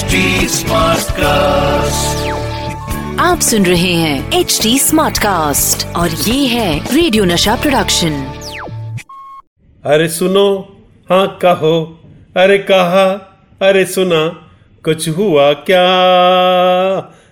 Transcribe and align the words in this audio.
HD 0.00 0.62
cast 0.70 1.18
आप 3.20 3.40
सुन 3.40 3.66
रहे 3.66 3.92
हैं 3.92 4.32
एच 4.40 4.60
डी 4.62 4.78
स्मार्ट 4.78 5.18
कास्ट 5.18 5.96
और 5.96 6.10
ये 6.10 6.46
है 6.46 6.94
रेडियो 6.94 7.24
नशा 7.24 7.56
प्रोडक्शन 7.56 8.12
अरे 9.84 10.08
सुनो 10.08 10.44
हाँ 11.10 11.38
कहो 11.42 12.00
अरे 12.36 12.58
कहा 12.58 13.04
अरे 13.68 13.84
सुना 13.84 14.26
कुछ 14.84 15.08
हुआ 15.08 15.52
क्या? 15.52 15.84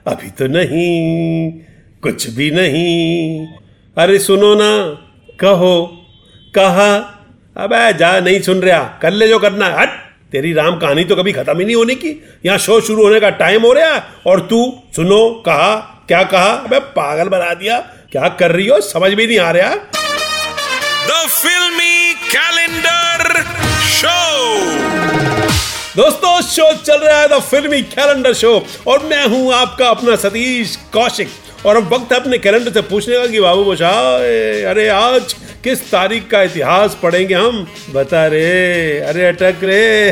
अभी 0.07 0.31
तो 0.31 0.47
नहीं 0.47 1.53
कुछ 2.03 2.31
भी 2.31 2.51
नहीं। 2.51 3.47
अरे 3.97 4.19
सुनो 4.19 4.55
ना 4.55 4.71
कहो 5.41 5.87
कहा? 6.55 6.95
अबे 7.57 7.93
जा 7.99 8.21
नहीं 8.21 8.41
सुन 8.41 8.61
रहा 8.61 8.99
कर 9.03 9.11
ले 9.11 9.29
जो 9.29 9.39
करना 9.39 9.67
हट। 9.67 10.08
तेरी 10.33 10.53
राम 10.53 10.77
कहानी 10.79 11.05
तो 11.05 11.17
कभी 11.17 11.33
खत्म 11.33 11.59
ही 11.59 11.65
नहीं 11.65 11.77
होने 11.77 11.95
की। 11.95 12.09
यहाँ 12.47 12.59
शो 12.59 12.81
शुरू 12.81 13.03
होने 13.03 13.21
का 13.21 13.31
टाइम 13.39 13.63
हो 13.63 13.73
रहा 13.73 13.95
है। 13.95 14.03
और 14.27 14.41
तू 14.41 14.59
सुनो 14.97 15.29
कहा 15.47 15.75
क्या 16.09 16.23
कहा? 16.25 16.51
अबे 16.51 16.79
पागल 16.97 17.29
बना 17.29 17.53
दिया। 17.55 17.79
क्या 18.13 18.29
कर 18.39 18.53
रही 18.53 18.67
हो? 18.67 18.81
समझ 18.83 19.13
भी 19.13 19.27
नहीं 19.27 19.39
आ 19.39 19.51
रहा। 19.51 19.75
द 21.07 21.27
फिल्मी 21.31 22.15
कैलेंडर 22.27 23.43
शो 23.89 24.19
दोस्तों 25.97 26.41
शो 26.43 26.73
चल 26.77 26.99
रहा 26.99 27.21
है 27.21 27.29
द 27.29 27.41
फिल्मी 27.43 27.83
कैलेंडर 27.89 28.33
शो 28.35 28.55
और 28.87 29.05
मैं 29.07 29.27
हूँ 29.27 29.53
आपका 29.55 29.89
अपना 29.89 30.17
सतीश 30.19 30.77
कौशिक। 30.93 31.29
और 31.67 31.77
अब 31.77 31.93
वक्त 31.93 32.13
अपने 32.13 32.39
कैलेंडर 32.39 32.73
से 32.73 32.81
पूछने 32.83 33.17
का 33.17 33.27
कि 33.27 33.41
बाबू 33.41 33.65
बोशा 33.65 33.91
अरे 34.71 34.89
आज 34.89 35.35
किस 35.65 35.91
तारीख 35.91 36.29
का 36.31 36.43
इतिहास 36.43 36.99
पढ़ेंगे 37.03 37.35
हम? 37.35 37.69
बता 37.91 38.27
रे। 38.27 38.99
अरे, 39.01 39.25
अटक 39.27 39.57
रे। 39.63 40.11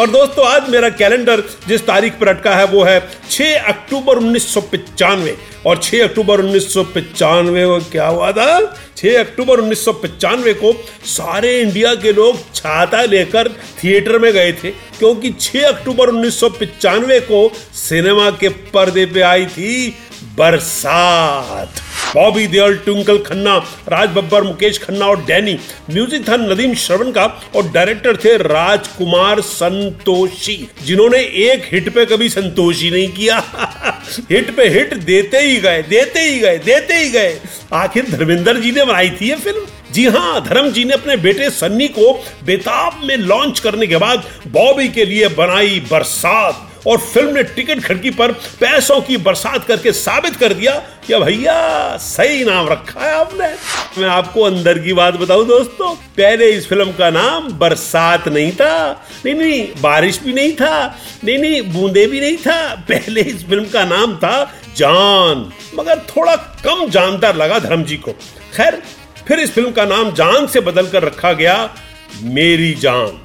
और 0.00 0.10
दोस्तों, 0.10 0.46
आज 0.46 0.68
मेरा 0.68 0.88
कैलेंडर 0.88 1.42
जिस 1.68 1.86
तारीख 1.86 2.12
पर 2.12 2.28
अटका 2.28 2.56
है, 2.56 2.64
वो 2.64 2.84
है 2.84 3.08
6 3.30 3.56
अक्टूबर 3.68 4.16
उन्नीस 4.16 4.54
और 5.66 5.78
6 5.78 6.00
अक्टूबर 6.02 6.40
उन्नीस 6.40 6.74
को 6.76 7.78
क्या 7.90 8.06
हुआ 8.06 8.30
था? 8.32 8.76
6 8.96 9.16
अक्टूबर 9.16 9.60
उन्नीस 9.60 9.84
को 9.88 10.72
सारे 11.06 11.58
इंडिया 11.60 11.94
के 11.94 12.12
लोग 12.12 12.38
छाता 12.54 13.02
लेकर 13.04 13.48
थिएटर 13.82 14.18
में 14.18 14.32
गए 14.32 14.52
थे, 14.52 14.70
क्योंकि 14.98 15.30
6 15.40 15.64
अक्टूबर 15.64 16.08
उन्नीस 16.08 16.40
सौ 16.40 16.48
पंचानवे 16.50 17.20
को 17.20 17.48
सिनेमा 17.78 18.30
के 18.30 18.48
पर्दे 18.48 19.06
पे 19.06 19.20
आई 19.22 19.46
थी 19.48 19.94
बरसात। 20.36 21.82
बॉबी 22.14 22.46
देओल, 22.46 22.76
ट्विंकल 22.76 23.18
खन्ना, 23.18 23.56
राज 23.88 24.08
बब्बर, 24.08 24.42
मुकेश 24.42 24.78
खन्ना 24.78 25.06
और 25.06 25.24
डैनी। 25.24 25.58
म्यूज़िक 25.90 26.28
था 26.28 26.36
नदीम 26.36 26.74
श्रवण 26.74 27.10
का 27.10 27.24
और 27.56 27.70
डायरेक्टर 27.70 28.16
थे 28.16 28.36
राजकुमार 28.36 29.40
संतोषी, 29.40 30.56
जिन्होंने 30.84 31.18
एक 31.18 31.68
हिट 31.72 31.94
पे 31.94 32.06
कभी 32.06 32.28
संतोषी 32.28 32.90
नहीं 32.90 33.08
किया। 33.08 33.38
हिट 34.30 34.56
पे 34.56 34.68
हिट 34.68 34.94
देते 34.94 35.40
ही 35.40 35.56
गए, 35.56 35.82
देते 35.82 36.20
ही 36.20 36.38
गए, 36.38 36.58
देते 36.58 36.94
ही 36.94 37.10
गए। 37.10 37.38
आखिर 37.72 38.10
धर्मेंद्र 38.10 38.56
जी 38.60 38.72
ने 38.72 38.84
बनाई 38.84 39.10
थी 39.10 39.28
ये 39.28 39.36
फ़िल्म। 39.36 39.66
जी 39.92 40.06
हाँ 40.06 40.44
धर्म 40.44 40.70
जी 40.70 40.84
ने 40.84 40.94
अपने 40.94 41.16
बेटे 41.16 41.50
सन्नी 41.50 41.88
को 41.88 42.12
बेताब 42.44 43.00
में 43.04 43.16
लॉन्च 43.16 43.60
करने 43.60 43.86
के 43.86 43.96
बाद 43.96 44.24
बॉबी 44.48 44.88
के 44.88 45.04
लिए 45.04 45.28
बनाई 45.28 45.80
बरसात। 45.90 46.69
और 46.86 46.98
फ़िल्म 46.98 47.34
ने 47.34 47.42
टिकट 47.44 47.82
खिड़की 47.84 48.10
पर 48.10 48.32
पैसों 48.60 49.00
की 49.00 49.16
बरसात 49.18 49.66
करके 49.66 49.92
साबित 49.92 50.36
कर 50.36 50.52
दिया 50.54 50.74
कि 51.06 51.18
भैया, 51.20 51.96
सही 51.96 52.44
नाम 52.44 52.68
रखा 52.68 53.00
है 53.00 53.12
आपने। 53.14 53.48
मैं 53.98 54.08
आपको 54.08 54.42
अंदर 54.42 54.78
की 54.78 54.92
बात 54.92 55.14
बताऊँ 55.14 55.46
दोस्तों, 55.46 55.94
पहले 56.16 56.50
इस 56.50 56.68
फ़िल्म 56.68 56.92
का 56.92 57.10
नाम 57.10 57.48
बरसात 57.58 58.28
नहीं 58.28 58.52
था। 58.52 58.90
नहीं 59.24 59.34
नहीं, 59.34 59.66
बारिश 59.80 60.20
भी 60.22 60.32
नहीं 60.32 60.52
था। 60.52 60.98
नहीं 61.24 61.38
नहीं, 61.38 61.62
बूंदे 61.72 62.06
भी 62.06 62.20
नहीं 62.20 62.36
था। 62.36 62.74
पहले 62.88 63.20
इस 63.22 63.44
फ़िल्म 63.46 63.64
का 63.64 63.84
नाम 63.86 64.16
था 64.16 64.42
जान, 64.76 65.50
मगर 65.74 65.98
थोड़ा 66.08 66.36
कम 66.64 66.88
जानदार 66.90 67.36
लगा 67.36 67.58
धर्म 67.58 67.82
जी 67.84 67.96
को। 67.96 68.12
खैर, 68.56 68.82
फिर 69.28 69.40
इस 69.40 69.52
फ़िल्म 69.52 69.70
का 69.72 69.84
नाम 69.84 70.12
जान 70.14 70.46
से 70.46 70.60
बदल 70.60 70.86
कर 70.86 71.02
रखा 71.02 71.32
गया 71.32 71.56
मेरी 72.22 72.72
जान, 72.74 73.18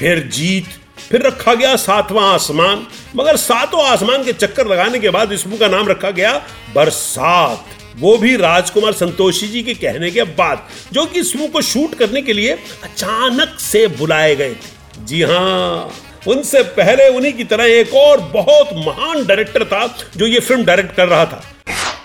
फिर 0.00 0.18
जीत 0.32 0.66
फिर 1.10 1.22
रखा 1.22 1.54
गया 1.54 1.74
सातवां 1.76 2.24
आसमान। 2.24 2.86
मगर 3.16 3.36
सातों 3.36 3.84
आसमान 3.84 4.24
के 4.24 4.32
चक्कर 4.34 4.66
लगाने 4.66 4.98
के 4.98 5.10
बाद 5.10 5.32
इस 5.32 5.42
फ़िल्म 5.42 5.58
का 5.58 5.68
नाम 5.68 5.88
रखा 5.88 6.10
गया 6.10 6.32
बरसात। 6.74 7.64
वो 7.98 8.16
भी 8.18 8.34
राजकुमार 8.36 8.92
संतोषी 8.92 9.48
जी 9.48 9.62
के 9.62 9.74
कहने 9.74 10.10
के 10.10 10.22
बाद, 10.22 10.66
जो 10.92 11.04
कि 11.06 11.20
इस 11.20 11.32
फ़िल्म 11.32 11.48
को 11.48 11.62
शूट 11.62 11.94
करने 11.94 12.22
के 12.22 12.32
लिए 12.32 12.52
अचानक 12.84 13.56
से 13.60 13.86
बुलाए 13.98 14.34
गए 14.36 14.50
थे। 14.50 15.04
जी 15.06 15.22
हाँ 15.22 15.90
उनसे 16.28 16.62
पहले 16.76 17.08
उन्हीं 17.08 17.32
की 17.32 17.44
तरह 17.44 17.64
एक 17.72 17.94
और 17.94 18.20
बहुत 18.32 18.70
महान 18.76 19.24
डायरेक्टर 19.26 19.64
था, 19.64 19.86
जो 20.16 20.26
ये 20.26 20.40
फ़िल्म 20.40 20.64
डायरेक्ट 20.64 20.94
कर 20.96 21.08
रहा 21.08 21.24
था। 21.24 21.42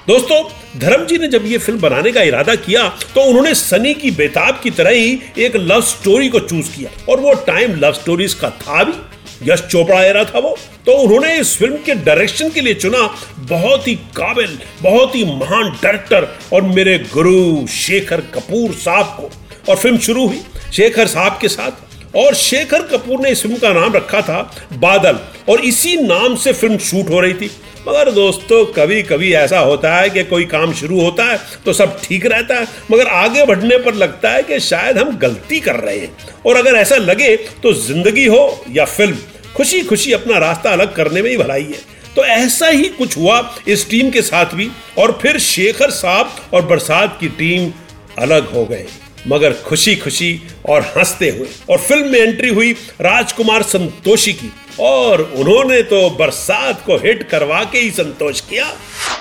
दोस्तों, 0.08 0.38
धर्म 0.80 1.06
जी 1.06 1.18
ने 1.18 1.28
जब 1.28 1.46
ये 1.46 1.58
फ़िल्म 1.58 1.80
बनाने 1.80 2.12
का 2.12 2.22
इरादा 2.22 2.54
किया 2.56 2.88
तो 3.16 3.22
उन्होंने 3.22 3.54
सनी 3.56 3.94
की 3.94 4.10
बेताब 4.12 4.60
की 4.64 4.72
तरह 4.72 4.92
ही 4.92 5.20
एक 5.40 5.56
लव 5.56 5.82
स्टोरी 5.82 6.28
को 6.30 6.40
चूज़ 6.40 6.76
किया। 6.76 6.90
और 7.10 7.20
वो 7.20 7.34
टाइम 7.48 7.76
लव 7.76 7.94
स्टोरीज 7.94 8.34
का 8.34 8.50
था 8.52 8.84
भी। 8.84 9.52
यश 9.52 9.62
चोपड़ा 9.62 10.04
एरा 10.04 10.24
था 10.26 10.40
वो। 10.40 10.56
तो 10.86 10.98
उन्होंने 10.98 11.34
इस 11.40 11.56
फ़िल्म 11.58 11.78
के 11.86 11.94
डायरेक्शन 11.96 12.50
के 12.50 12.62
लिए 12.62 12.74
चुना 12.74 13.08
बहुत 13.50 13.88
ही 13.88 13.96
काबिल, 14.18 14.58
बहुत 14.82 15.16
ही 15.16 15.24
महान 15.26 15.70
डायरेक्टर 15.84 16.28
और 16.54 16.62
मेरे 16.64 16.98
गुरु 17.14 17.66
शेखर 17.70 18.22
कपूर 18.36 18.74
साहब 18.76 19.18
को। 19.20 19.32
और 19.70 19.78
फ़िल्म 19.78 19.98
शुरू 20.00 20.28
हुई 20.28 20.42
शेखर 20.74 21.08
साहब 21.08 21.38
के 21.42 21.48
साथ। 21.50 22.16
और 22.16 22.34
शेखर 22.36 22.82
कपूर 22.88 23.22
ने 23.22 23.30
इस 23.32 23.42
फ़िल्म 23.42 23.58
का 23.58 23.74
नाम 23.74 23.94
रखा 23.94 24.22
था 24.22 24.42
बादल। 24.80 25.20
और 25.50 25.62
इसी 25.62 25.96
नाम 25.98 26.36
से 26.36 26.54
फ़िल्म 26.54 26.78
शूट 26.80 27.10
हो 27.10 27.20
रही 27.20 27.34
थी। 27.34 27.52
मगर 27.88 28.12
दोस्तों 28.12 28.64
कभी 28.74 29.02
कभी 29.04 29.32
ऐसा 29.36 29.60
होता 29.60 29.96
है 29.96 30.10
कि 30.10 30.24
कोई 30.24 30.46
काम 30.46 30.74
शुरू 30.74 31.00
होता 31.00 31.24
है 31.26 31.40
तो 31.66 31.74
सब 31.74 32.00
ठीक 32.04 32.26
रहता 32.26 32.56
है, 32.56 32.68
मगर 32.92 33.08
आगे 33.08 33.46
बढ़ने 33.46 33.78
पर 33.78 33.94
लगता 33.96 34.32
है 34.32 34.44
कि 34.44 34.60
शायद 34.62 34.98
हम 34.98 35.18
गलती 35.18 35.60
कर 35.60 35.76
रहे 35.76 35.98
हैं। 35.98 36.12
और 36.46 36.58
अगर 36.58 36.76
ऐसा 36.76 36.96
लगे 36.96 37.36
तो 37.64 37.74
ज़िंदगी 37.76 38.26
हो 38.26 38.64
या 38.70 38.86
फ़िल्म 38.88 39.18
खुशी 39.56 39.82
खुशी 39.84 40.12
अपना 40.14 40.38
रास्ता 40.40 40.72
अलग 40.72 40.96
करने 40.96 41.22
में 41.22 41.30
ही 41.30 41.38
भलाई 41.38 41.64
है। 41.64 41.82
तो 42.16 42.24
ऐसा 42.24 42.68
ही 42.68 42.88
कुछ 42.90 43.18
हुआ 43.18 43.40
इस 43.68 43.90
टीम 43.90 44.10
के 44.10 44.22
साथ 44.22 44.56
भी, 44.56 44.70
और 44.98 45.18
फिर 45.22 45.40
शेखर 45.42 45.92
साहब 45.92 46.36
और 46.54 46.66
बरसात 46.66 47.18
की 47.20 47.28
टीम 47.30 47.72
अलग 48.18 48.52
हो 48.54 48.66
गए। 48.66 48.86
मगर 49.28 49.54
खुशी 49.54 49.96
खुशी 49.96 50.42
और 50.70 50.94
हँसते 50.98 51.30
हुए 51.30 51.48
और 51.70 51.78
फ़िल्म 51.78 52.08
में 52.08 52.20
एंट्री 52.20 52.50
हुई 52.50 52.74
राजकुमार 53.02 53.62
संतोषी 53.64 54.34
की। 54.34 54.52
और 54.80 55.22
उन्होंने 55.22 55.84
तो 55.84 56.10
बरसात 56.10 56.84
को 56.86 56.96
हिट 56.98 57.30
करवा 57.30 57.64
के 57.64 57.80
ही 57.80 57.92
संतोष 57.92 58.42
किया। 58.42 58.74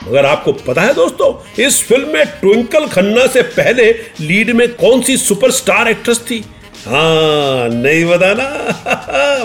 मगर 0.05 0.27
आपको 0.27 0.53
पता 0.53 0.83
है 0.83 0.95
दोस्तों, 0.95 1.63
इस 1.65 1.83
फ़िल्म 1.85 2.09
में 2.09 2.27
ट्विंकल 2.27 2.87
खन्ना 2.87 3.27
से 3.27 3.43
पहले 3.43 3.93
लीड 4.21 4.51
में 4.51 4.75
कौन 4.75 5.03
सी 5.03 5.17
सुपरस्टार 5.17 5.89
एक्ट्रेस 5.89 6.19
थी? 6.19 6.45
हाँ 6.87 7.69
नहीं 7.69 8.05
बताना। 8.05 8.49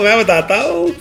मैं 0.00 0.18
बताता 0.18 0.56
हूँ। 0.56 0.96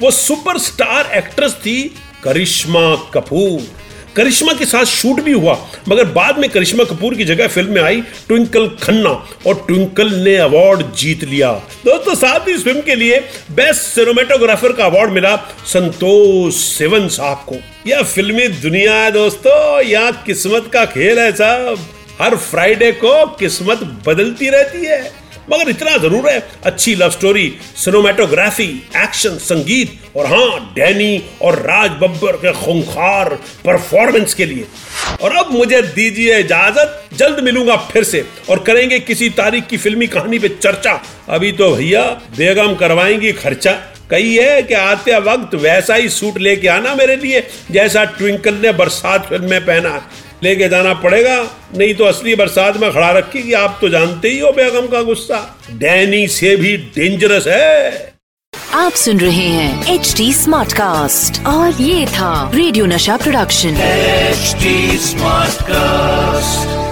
वो 0.00 0.10
सुपरस्टार 0.10 1.10
एक्ट्रेस 1.12 1.52
थी 1.52 1.94
करिश्मा 2.24 3.10
कपूर। 3.14 3.85
करिश्मा 4.16 4.52
के 4.52 4.66
साथ 4.66 4.84
शूट 4.84 5.20
भी 5.20 5.32
हुआ, 5.32 5.56
मगर 5.88 6.04
बाद 6.12 6.38
में 6.38 6.48
करिश्मा 6.50 6.84
कपूर 6.84 7.14
की 7.14 7.24
जगह 7.24 7.48
फ़िल्म 7.48 7.72
में 7.72 7.82
आई 7.82 8.00
ट्विंकल 8.28 8.68
खन्ना 8.82 9.10
और 9.46 9.64
ट्विंकल 9.66 10.12
ने 10.14 10.36
अवार्ड 10.36 10.82
जीत 10.94 11.24
लिया। 11.24 11.52
दोस्तों, 11.84 12.14
साथ 12.14 12.48
ही 12.48 12.54
इस 12.54 12.64
फ़िल्म 12.64 12.80
के 12.80 12.94
लिए 12.94 13.18
बेस्ट 13.50 13.82
सिनेमेटोग्राफर 13.82 14.72
का 14.72 14.84
अवार्ड 14.84 15.12
मिला 15.12 15.36
संतोष 15.66 16.54
सेवन 16.54 17.08
साहब 17.08 17.44
को। 17.48 17.56
यह 17.86 18.02
फिल्मी 18.04 18.48
दुनिया 18.48 18.94
है 18.94 19.10
दोस्तों, 19.12 19.80
यहाँ 19.80 20.22
किस्मत 20.26 20.70
का 20.72 20.84
खेल 20.86 21.18
है 21.18 21.30
साहब। 21.32 21.86
हर 22.20 22.36
फ्राइडे 22.36 22.90
को 22.94 23.24
किस्मत 23.36 23.78
बदलती 24.06 24.48
रहती 24.48 24.84
है। 24.86 25.25
मगर 25.52 25.68
इतना 25.70 25.96
ज़रूर 25.96 26.28
है, 26.30 26.38
अच्छी 26.64 26.94
लव 26.94 27.10
स्टोरी 27.10 27.52
सिनेमाटोग्राफी 27.76 28.68
एक्शन 28.96 29.36
संगीत, 29.38 29.98
और 30.16 30.26
हाँ 30.26 30.72
डैनी 30.74 31.22
और 31.42 31.58
राज 31.58 31.90
बब्बर 31.90 32.36
के 32.36 32.52
खूंखार 32.52 33.28
परफॉर्मेंस 33.64 34.34
के 34.34 34.44
लिए। 34.44 34.66
और 35.22 35.36
अब 35.36 35.50
मुझे 35.52 35.82
दीजिए 35.82 36.38
इजाज़त, 36.38 37.02
जल्द 37.14 37.40
मिलूँगा 37.40 37.76
फिर 37.76 38.04
से। 38.04 38.24
और 38.50 38.58
करेंगे 38.58 38.98
किसी 38.98 39.28
तारीख 39.30 39.66
की 39.66 39.76
फिल्मी 39.76 40.06
कहानी 40.06 40.38
पे 40.38 40.48
चर्चा। 40.48 41.00
अभी 41.28 41.52
तो 41.52 41.74
भैया, 41.74 42.02
बेगम 42.36 42.74
करवाएँगी 42.74 43.32
खर्चा। 43.32 43.72
कही 44.10 44.36
है 44.36 44.62
कि 44.62 44.74
आते 44.74 45.18
वक्त 45.18 45.54
वैसा 45.54 45.94
ही 45.94 46.08
सूट 46.08 46.38
लेके 46.38 46.68
आना 46.68 46.94
मेरे 46.94 47.16
लिए, 47.16 47.46
जैसा 47.70 48.04
ट्विंकल 48.04 48.54
ने 48.54 48.72
बरसात 48.72 49.26
फ़िल्म 49.28 49.50
में 49.50 49.60
पहना। 49.60 50.10
लेके 50.46 50.68
जाना 50.68 50.94
पड़ेगा 51.04 51.36
नहीं 51.76 51.94
तो 51.94 52.04
असली 52.04 52.34
बरसात 52.34 52.76
में 52.80 52.90
खड़ा 52.92 53.10
रखी 53.18 53.52
आप 53.60 53.78
तो 53.80 53.88
जानते 53.88 54.28
ही 54.28 54.38
हो 54.38 54.50
बेगम 54.56 54.86
का 54.86 55.02
गुस्सा। 55.02 55.40
डैनी 55.78 56.26
से 56.32 56.56
भी 56.56 56.76
डेंजरस 56.96 57.46
है। 57.46 58.14
आप 58.74 58.92
सुन 58.92 59.20
रहे 59.20 59.48
हैं 59.50 59.94
एच 59.94 60.14
डी 60.16 60.32
स्मार्ट 60.34 60.72
कास्ट 60.72 61.44
और 61.46 61.82
ये 61.82 62.06
था 62.16 62.32
रेडियो 62.54 62.86
नशा 62.86 63.16
प्रोडक्शन 63.16 63.76
एचडी 63.82 64.98
स्मार्ट 64.98 65.34
Smartcast. 65.56 66.85